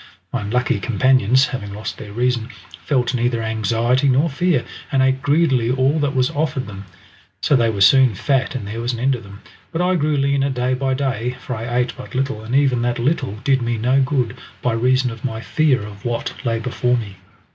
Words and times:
My 0.33 0.41
unlucky 0.41 0.79
companions 0.79 1.45
having 1.49 1.75
lost 1.75 1.99
their 1.99 2.11
reason, 2.11 2.49
felt 2.83 3.13
neither 3.13 3.43
anxiety 3.43 4.09
nor 4.09 4.31
fear, 4.31 4.65
and 4.91 4.99
ate 5.03 5.21
greedily 5.21 5.69
all 5.69 5.99
that 5.99 6.15
was 6.15 6.31
offered 6.31 6.65
them. 6.65 6.85
So 7.41 7.55
they 7.55 7.69
were 7.69 7.81
soon 7.81 8.15
fat 8.15 8.55
and 8.55 8.67
there 8.67 8.81
was 8.81 8.93
an 8.93 8.99
end 8.99 9.13
of 9.13 9.21
them, 9.21 9.41
but 9.71 9.79
I 9.79 9.93
grew 9.93 10.17
leaner 10.17 10.49
day 10.49 10.73
by 10.73 10.95
day, 10.95 11.35
for 11.39 11.55
I 11.55 11.77
ate 11.77 11.93
but 11.95 12.15
little, 12.15 12.41
and 12.43 12.55
even 12.55 12.81
that 12.81 12.97
little 12.97 13.33
did 13.43 13.61
me 13.61 13.77
no 13.77 14.01
good 14.01 14.35
by 14.63 14.73
reason 14.73 15.11
of 15.11 15.23
my 15.23 15.39
fear 15.39 15.83
of 15.83 16.03
what 16.03 16.33
lay 16.43 16.57
before 16.57 16.97
me. 16.97 17.17